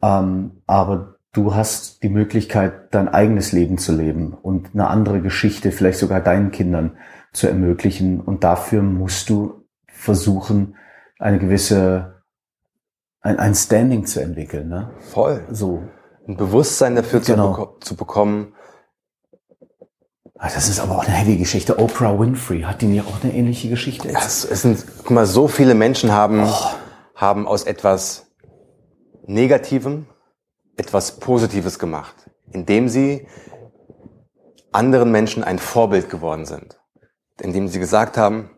[0.02, 5.72] Ähm, aber du hast die Möglichkeit, dein eigenes Leben zu leben und eine andere Geschichte,
[5.72, 6.96] vielleicht sogar deinen Kindern
[7.32, 8.20] zu ermöglichen.
[8.20, 10.76] Und dafür musst du versuchen,
[11.18, 12.22] eine gewisse,
[13.20, 14.68] ein, ein Standing zu entwickeln.
[14.68, 14.90] Ne?
[15.00, 15.44] Voll.
[15.50, 15.82] So.
[16.26, 17.52] Ein Bewusstsein dafür genau.
[17.52, 18.54] zu, beko zu bekommen,
[20.36, 21.78] ah, das ist aber auch eine heavy Geschichte.
[21.78, 24.10] Oprah Winfrey, hat die nicht auch eine ähnliche Geschichte?
[24.10, 26.54] Ja, es, es sind, guck mal, so viele Menschen haben, oh.
[27.14, 28.26] haben aus etwas
[29.26, 30.06] Negativem
[30.78, 32.14] etwas Positives gemacht,
[32.52, 33.26] indem sie
[34.72, 36.77] anderen Menschen ein Vorbild geworden sind.
[37.40, 38.50] Indem sie gesagt haben,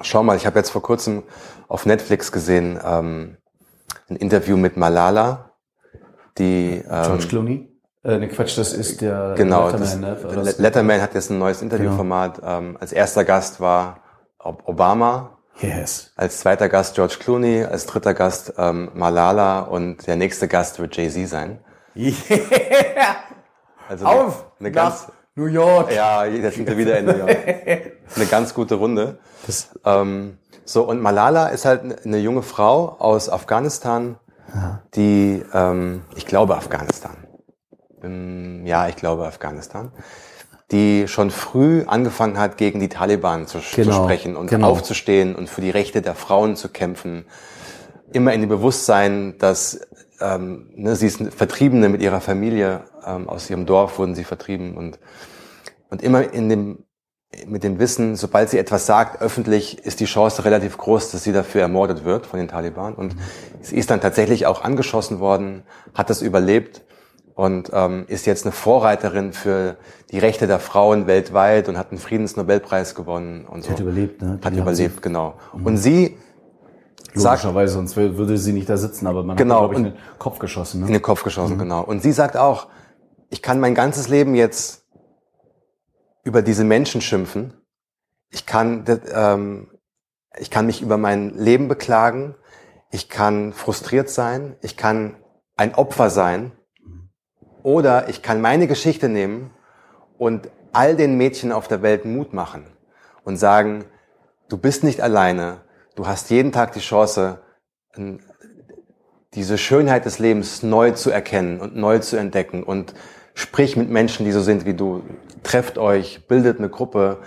[0.00, 1.22] schau mal, ich habe jetzt vor kurzem
[1.68, 3.36] auf Netflix gesehen ähm,
[4.08, 5.52] ein Interview mit Malala,
[6.38, 6.82] die...
[6.88, 7.68] Ähm, George Clooney?
[8.02, 10.02] Äh, ne Quatsch, das ist der genau, Letterman.
[10.02, 10.62] Das, ne?
[10.62, 12.36] Letterman hat jetzt ein neues Interviewformat.
[12.36, 12.58] Genau.
[12.58, 14.00] Ähm, als erster Gast war
[14.38, 16.12] Obama, Yes.
[16.16, 20.96] Als zweiter Gast George Clooney, als dritter Gast ähm, Malala und der nächste Gast wird
[20.96, 21.60] Jay-Z sein.
[21.96, 23.16] Yeah.
[23.88, 25.08] Also Auf eine, eine ganz,
[25.40, 25.90] New York.
[25.92, 27.30] Ja, jetzt sind wir wieder in New York.
[28.16, 29.18] eine ganz gute Runde.
[29.84, 34.16] Ähm, so, und Malala ist halt eine junge Frau aus Afghanistan,
[34.94, 37.16] die, ähm, ich glaube Afghanistan.
[38.02, 39.92] Ähm, ja, ich glaube Afghanistan
[40.72, 44.68] die schon früh angefangen hat, gegen die Taliban zu, genau, zu sprechen und genau.
[44.68, 47.24] aufzustehen und für die Rechte der Frauen zu kämpfen.
[48.12, 49.80] Immer in dem Bewusstsein, dass
[50.20, 54.76] ähm, ne, sie ist Vertriebene mit ihrer Familie, ähm, aus ihrem Dorf wurden sie vertrieben
[54.76, 54.98] und,
[55.88, 56.84] und immer in dem,
[57.46, 61.32] mit dem Wissen, sobald sie etwas sagt, öffentlich, ist die Chance relativ groß, dass sie
[61.32, 62.94] dafür ermordet wird von den Taliban.
[62.94, 63.14] Und
[63.60, 65.62] sie ist dann tatsächlich auch angeschossen worden,
[65.94, 66.82] hat das überlebt
[67.34, 69.76] und ähm, ist jetzt eine Vorreiterin für
[70.10, 73.70] die Rechte der Frauen weltweit und hat einen Friedensnobelpreis gewonnen und so.
[73.70, 74.38] Hat überlebt, ne?
[74.42, 75.34] Die hat überlebt, sie, genau.
[75.54, 75.66] Mhm.
[75.66, 76.16] Und sie
[77.14, 80.18] Logischerweise, sonst würde sie nicht da sitzen, aber man genau, hat, glaube ich, in den
[80.18, 80.80] Kopf geschossen.
[80.80, 80.86] Ne?
[80.86, 81.60] In den Kopf geschossen, mhm.
[81.60, 81.82] genau.
[81.82, 82.68] Und sie sagt auch,
[83.30, 84.84] ich kann mein ganzes Leben jetzt
[86.24, 87.54] über diese Menschen schimpfen.
[88.30, 89.68] Ich kann, ähm,
[90.38, 92.34] ich kann mich über mein Leben beklagen.
[92.90, 94.56] Ich kann frustriert sein.
[94.62, 95.16] Ich kann
[95.56, 96.52] ein Opfer sein.
[97.62, 99.50] Oder ich kann meine Geschichte nehmen
[100.18, 102.66] und all den Mädchen auf der Welt Mut machen
[103.24, 103.84] und sagen,
[104.48, 105.62] du bist nicht alleine,
[106.00, 107.42] du hast jeden Tag die Chance,
[109.34, 112.94] diese Schönheit des Lebens neu zu erkennen und neu zu entdecken und
[113.34, 115.02] sprich mit Menschen, die so sind wie du,
[115.42, 117.18] trefft euch, bildet eine Gruppe,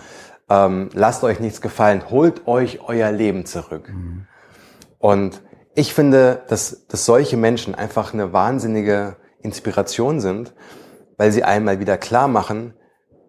[0.50, 3.90] ähm, lasst euch nichts gefallen, holt euch euer Leben zurück.
[3.90, 4.26] Mhm.
[4.98, 5.44] Und
[5.76, 10.56] ich finde, dass, dass solche Menschen einfach eine wahnsinnige Inspiration sind,
[11.18, 12.74] weil sie einmal wieder klar machen,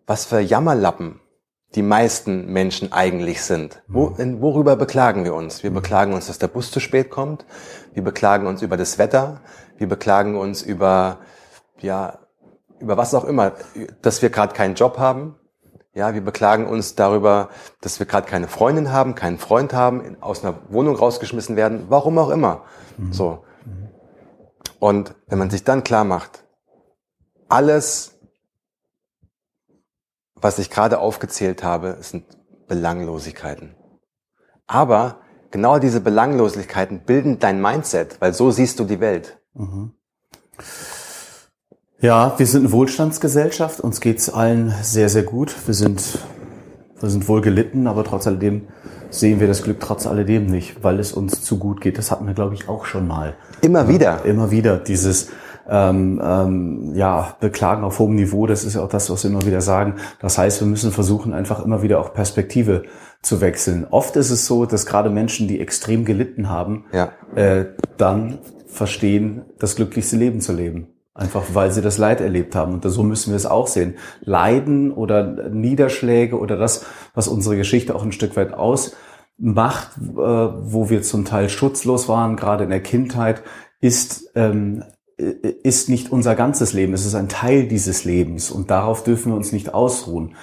[0.06, 1.20] was für Jammerlappen
[1.74, 3.82] die meisten Menschen eigentlich sind.
[3.88, 4.20] Wo, Mhm.
[4.20, 5.62] in, worüber beklagen wir uns?
[5.62, 7.44] Wir beklagen uns, dass der Bus zu spät kommt.
[7.92, 9.40] Wir beklagen uns über das Wetter.
[9.76, 11.18] Wir beklagen uns über,
[11.80, 12.18] ja,
[12.78, 13.52] über was auch immer,
[14.02, 15.36] dass wir gerade keinen Job haben.
[15.94, 20.44] Ja, wir beklagen uns darüber, dass wir gerade keine Freundin haben, keinen Freund haben, aus
[20.44, 22.62] einer Wohnung rausgeschmissen werden, warum auch immer.
[23.10, 23.44] So.
[24.80, 26.44] Und wenn man sich dann klar macht,
[27.48, 28.13] alles,
[30.44, 32.26] was ich gerade aufgezählt habe, sind
[32.68, 33.74] Belanglosigkeiten.
[34.66, 39.38] Aber genau diese Belanglosigkeiten bilden dein Mindset, weil so siehst du die Welt.
[41.98, 45.54] Ja, wir sind eine Wohlstandsgesellschaft, uns geht's allen sehr, sehr gut.
[45.66, 46.18] Wir sind,
[47.00, 48.68] wir sind wohl gelitten, aber trotz alledem
[49.08, 51.96] sehen wir das Glück trotz alledem nicht, weil es uns zu gut geht.
[51.96, 53.34] Das hatten wir, glaube ich, auch schon mal.
[53.62, 54.26] Immer wieder.
[54.26, 55.30] Immer wieder dieses
[55.68, 59.46] ähm, ähm, ja, Beklagen auf hohem Niveau, das ist ja auch das, was wir immer
[59.46, 59.96] wieder sagen.
[60.20, 62.82] Das heißt, wir müssen versuchen, einfach immer wieder auch Perspektive
[63.22, 63.86] zu wechseln.
[63.90, 67.10] Oft ist es so, dass gerade Menschen, die extrem gelitten haben, Ja.
[67.34, 70.88] äh, dann verstehen, das glücklichste Leben zu leben.
[71.16, 72.74] Einfach weil sie das Leid erlebt haben.
[72.74, 73.94] Und so müssen wir es auch sehen.
[74.22, 80.90] Leiden oder Niederschläge oder das, was unsere Geschichte auch ein Stück weit ausmacht, äh, wo
[80.90, 83.42] wir zum Teil schutzlos waren, gerade in der Kindheit,
[83.80, 86.92] ist, ähm, äh, ist nicht unser ganzes Leben.
[86.92, 88.50] Es ist ein Teil dieses Lebens.
[88.50, 90.36] Und darauf dürfen wir uns nicht ausruhen.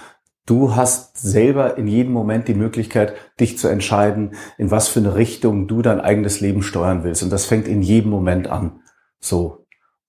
[0.46, 5.16] Du hast selber in jedem Moment die Möglichkeit, dich zu entscheiden, in was für eine
[5.16, 7.22] Richtung du dein eigenes Leben steuern willst.
[7.24, 8.82] Und das fängt in jedem Moment an.
[9.20, 9.66] So.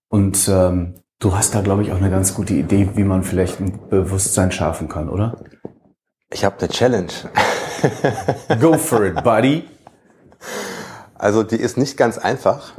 [0.09, 3.61] Und ähm, du hast da, glaube ich, auch eine ganz gute Idee, wie man vielleicht
[3.61, 5.44] ein Bewusstsein schärfen kann, oder?
[6.33, 7.12] Ich habe eine Challenge.
[8.61, 9.64] Go for it, buddy.
[11.14, 12.72] Also die ist nicht ganz einfach.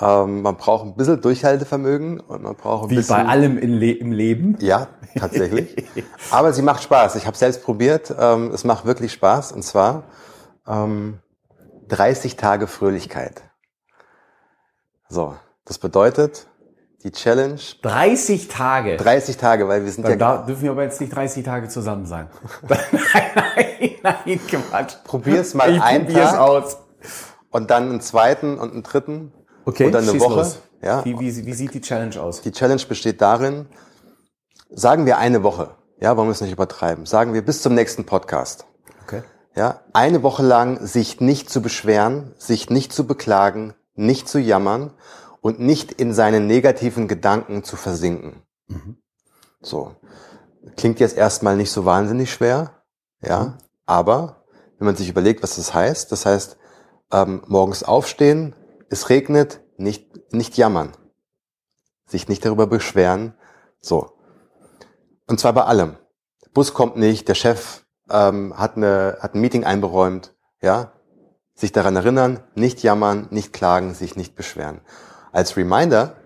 [0.00, 3.92] Ähm, man braucht ein bisschen Durchhaltevermögen und man braucht ein Wie bisschen bei allem Le
[3.92, 4.56] im Leben.
[4.60, 5.84] Ja, tatsächlich.
[6.30, 7.16] Aber sie macht Spaß.
[7.16, 8.14] Ich habe selbst probiert.
[8.18, 9.52] Ähm, es macht wirklich Spaß.
[9.52, 10.04] Und zwar
[10.66, 11.18] ähm,
[11.88, 13.42] 30 Tage Fröhlichkeit.
[15.08, 16.48] So, das bedeutet
[17.04, 18.96] die Challenge 30 Tage.
[18.96, 21.68] 30 Tage, weil wir sind Dann ja da dürfen wir aber jetzt nicht 30 Tage
[21.68, 22.28] zusammen sein.
[22.68, 22.78] nein,
[24.02, 24.94] nein, nein, Quatsch.
[25.04, 26.40] Probier's mal ich einen probier's Tag.
[26.40, 26.78] aus.
[27.50, 29.32] und dann einen zweiten und einen dritten
[29.64, 30.36] Okay, oder eine Woche.
[30.40, 30.58] los.
[30.82, 32.42] Ja, Wie, wie, wie sieht die Challenge aus?
[32.42, 33.66] Die Challenge besteht darin,
[34.70, 35.70] sagen wir eine Woche.
[36.00, 37.06] Ja, wollen wir es nicht übertreiben.
[37.06, 38.66] Sagen wir bis zum nächsten Podcast.
[39.04, 39.22] Okay.
[39.56, 44.92] Ja, eine Woche lang sich nicht zu beschweren, sich nicht zu beklagen, nicht zu jammern
[45.40, 48.42] und nicht in seinen negativen Gedanken zu versinken.
[48.66, 48.98] Mhm.
[49.62, 49.94] So.
[50.76, 52.70] Klingt jetzt erstmal nicht so wahnsinnig schwer,
[53.22, 54.44] ja, aber
[54.78, 56.56] wenn man sich überlegt, was das heißt, das heißt,
[57.12, 58.54] ähm, morgens aufstehen,
[58.90, 60.92] es regnet, nicht, nicht jammern.
[62.06, 63.34] Sich nicht darüber beschweren,
[63.80, 64.18] so.
[65.26, 65.96] Und zwar bei allem.
[66.52, 70.92] Bus kommt nicht, der Chef ähm, hat, eine, hat ein Meeting einberäumt, ja.
[71.54, 74.80] Sich daran erinnern, nicht jammern, nicht klagen, sich nicht beschweren.
[75.32, 76.16] Als Reminder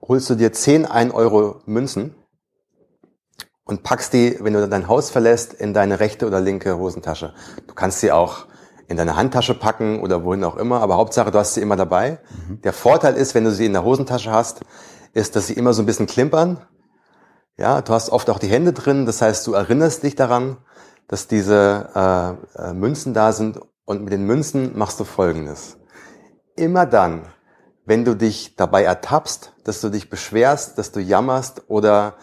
[0.00, 2.14] holst du dir 10 1 Euro Münzen
[3.64, 7.34] und packst die, wenn du dein Haus verlässt, in deine rechte oder linke Hosentasche.
[7.66, 8.46] Du kannst sie auch
[8.88, 12.18] in deine Handtasche packen oder wohin auch immer, aber Hauptsache, du hast sie immer dabei.
[12.64, 14.60] Der Vorteil ist, wenn du sie in der Hosentasche hast,
[15.12, 16.58] ist, dass sie immer so ein bisschen klimpern.
[17.56, 20.58] Ja, du hast oft auch die Hände drin, das heißt, du erinnerst dich daran,
[21.08, 21.88] dass diese
[22.56, 25.78] äh, äh, Münzen da sind und mit den Münzen machst du Folgendes.
[26.54, 27.26] Immer dann,
[27.84, 32.16] wenn du dich dabei ertappst, dass du dich beschwerst, dass du jammerst oder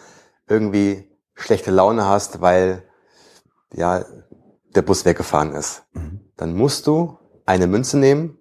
[0.46, 2.84] irgendwie schlechte Laune hast, weil
[3.72, 4.04] ja
[4.74, 5.82] der Bus weggefahren ist,
[6.36, 8.38] dann musst du eine Münze nehmen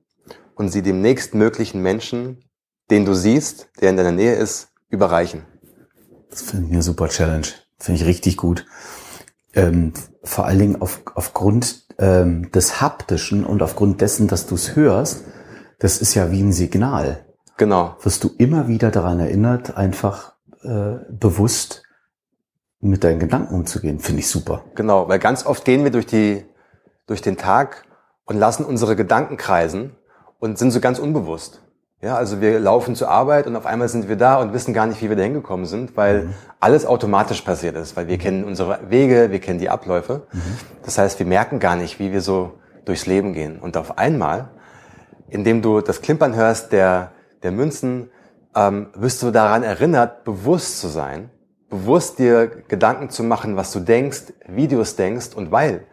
[0.55, 2.43] und sie dem nächstmöglichen Menschen,
[2.89, 5.45] den du siehst, der in deiner Nähe ist, überreichen.
[6.29, 7.47] Das finde ich eine super Challenge.
[7.77, 8.65] Finde ich richtig gut.
[9.53, 14.75] Ähm, vor allen Dingen auf, aufgrund ähm, des Haptischen und aufgrund dessen, dass du es
[14.75, 15.25] hörst,
[15.79, 17.25] das ist ja wie ein Signal.
[17.57, 17.97] Genau.
[18.01, 21.83] Wirst du immer wieder daran erinnert, einfach äh, bewusst
[22.79, 23.99] mit deinen Gedanken umzugehen.
[23.99, 24.63] Finde ich super.
[24.75, 26.45] Genau, weil ganz oft gehen wir durch die,
[27.07, 27.85] durch den Tag
[28.25, 29.95] und lassen unsere Gedanken kreisen
[30.39, 31.61] und sind so ganz unbewusst.
[32.01, 34.87] Ja, also wir laufen zur Arbeit und auf einmal sind wir da und wissen gar
[34.87, 38.79] nicht, wie wir da hingekommen sind, weil alles automatisch passiert ist, weil wir kennen unsere
[38.89, 40.27] Wege, wir kennen die Abläufe.
[40.83, 43.57] Das heißt, wir merken gar nicht, wie wir so durchs Leben gehen.
[43.57, 44.49] Und auf einmal,
[45.29, 48.09] indem du das Klimpern hörst der, der Münzen,
[48.53, 51.29] ähm, wirst du daran erinnert, bewusst zu sein,
[51.69, 55.85] bewusst dir Gedanken zu machen, was du denkst, wie du es denkst und weil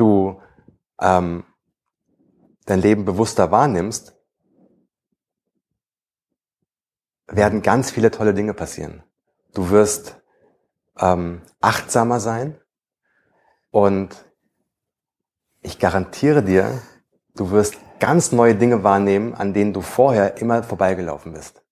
[0.00, 0.40] du
[1.00, 1.44] ähm,
[2.66, 4.16] dein Leben bewusster wahrnimmst,
[7.26, 9.02] werden ganz viele tolle Dinge passieren.
[9.54, 10.20] Du wirst
[10.98, 12.58] ähm, achtsamer sein,
[13.70, 14.24] Und
[15.60, 16.80] ich garantiere dir,
[17.34, 21.62] du wirst ganz neue Dinge wahrnehmen, an denen du vorher immer vorbeigelaufen bist.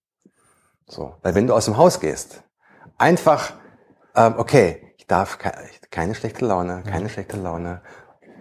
[0.87, 2.43] So, weil wenn du aus dem Haus gehst,
[2.99, 3.55] einfach,
[4.15, 5.53] ähm, okay, ich darf ke
[5.91, 7.83] keine schlechte Laune, keine schlechte Laune,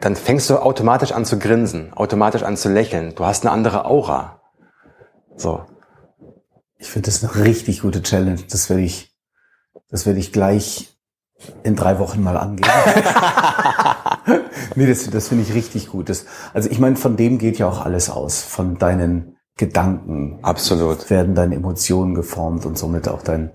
[0.01, 3.15] dann fängst du automatisch an zu grinsen, automatisch an zu lächeln.
[3.15, 4.41] Du hast eine andere Aura.
[5.35, 5.65] So.
[6.77, 8.41] Ich finde das eine richtig gute Challenge.
[8.49, 9.15] Das werde ich,
[9.89, 10.97] das werde ich gleich
[11.63, 12.69] in drei Wochen mal angehen.
[14.75, 16.09] nee, das, das finde ich richtig gut.
[16.09, 18.41] Das, also ich meine, von dem geht ja auch alles aus.
[18.43, 20.39] Von deinen Gedanken.
[20.41, 21.09] Absolut.
[21.09, 23.51] Werden deine Emotionen geformt und somit auch dein,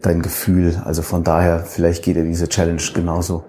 [0.00, 0.82] dein Gefühl.
[0.84, 3.44] Also von daher, vielleicht geht dir diese Challenge genauso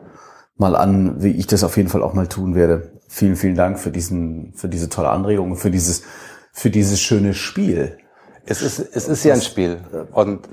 [0.58, 2.92] mal an, wie ich das auf jeden Fall auch mal tun werde.
[3.08, 6.04] Vielen, vielen Dank für diesen, für diese tolle Anregung, für dieses,
[6.52, 7.98] für dieses schöne Spiel.
[8.46, 9.80] Es ist, es ist ja ein Spiel.
[10.12, 10.48] Und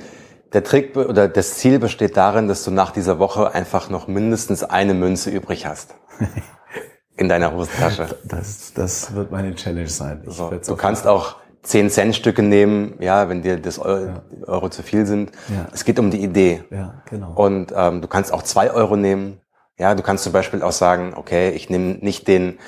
[0.52, 4.64] der Trick oder das Ziel besteht darin, dass du nach dieser Woche einfach noch mindestens
[4.64, 5.94] eine Münze übrig hast.
[7.16, 8.16] In deiner Hosentasche.
[8.24, 10.22] Das, das wird meine Challenge sein.
[10.26, 14.22] So, du kannst auch 10 Cent Stücke nehmen, ja, wenn dir das Euro, ja.
[14.46, 15.30] Euro zu viel sind.
[15.48, 15.68] Ja.
[15.72, 16.64] Es geht um die Idee.
[16.70, 17.32] Ja, genau.
[17.34, 19.38] Und ähm, du kannst auch zwei Euro nehmen.
[19.81, 22.59] Ja, du kannst zum Beispiel auch sagen, okay, ich nehme nicht den,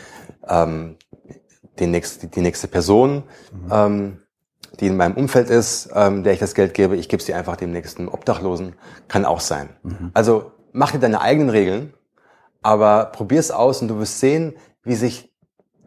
[0.48, 0.96] ähm,
[1.78, 3.70] den nächst, die nächste Person, mhm.
[3.70, 4.18] ähm,
[4.80, 7.56] die in meinem Umfeld ist, ähm, der ich das Geld gebe, ich gebe sie einfach
[7.56, 8.76] dem nächsten Obdachlosen,
[9.08, 9.68] kann auch sein.
[9.82, 10.10] Mhm.
[10.14, 11.92] Also mach dir deine eigenen Regeln,
[12.62, 15.30] aber probier es aus und du wirst sehen, wie sich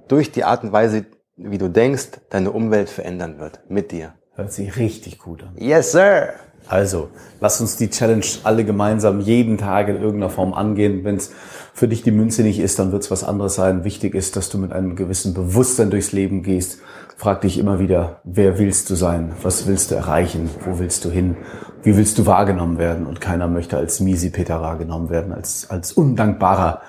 [0.07, 1.07] durch die Art und Weise,
[1.37, 4.13] wie du denkst, deine Umwelt verändern wird mit dir.
[4.35, 5.55] Hört sich richtig gut an.
[5.57, 6.35] Yes, sir.
[6.67, 11.03] Also, lass uns die Challenge alle gemeinsam jeden Tag in irgendeiner Form angehen.
[11.03, 11.31] Wenn es
[11.73, 13.83] für dich die Münze nicht ist, dann wird es was anderes sein.
[13.83, 16.79] Wichtig ist, dass du mit einem gewissen Bewusstsein durchs Leben gehst.
[17.17, 19.33] Frag dich immer wieder, wer willst du sein?
[19.41, 20.49] Was willst du erreichen?
[20.65, 21.37] Wo willst du hin?
[21.83, 23.05] Wie willst du wahrgenommen werden?
[23.05, 26.81] Und keiner möchte als Miesi-Peter wahrgenommen werden, als, als undankbarer,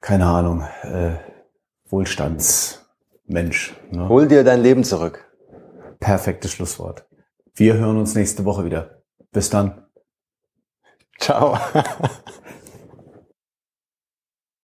[0.00, 1.12] keine Ahnung, äh,
[1.90, 3.74] Wohlstandsmensch.
[3.90, 4.08] Ne?
[4.08, 5.28] Hol dir dein Leben zurück.
[6.00, 7.04] Perfektes Schlusswort.
[7.54, 9.01] Wir hören uns nächste Woche wieder.
[9.32, 9.86] Bis dann.
[11.18, 11.58] Ciao.